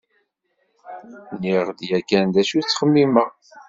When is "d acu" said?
2.33-2.59